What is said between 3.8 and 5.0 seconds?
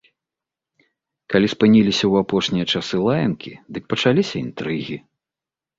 пачаліся інтрыгі.